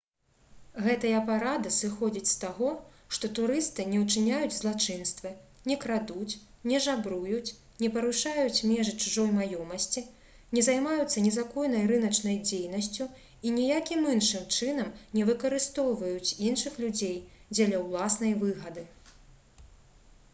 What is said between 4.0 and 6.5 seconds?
ўчыняюць злачынствы не крадуць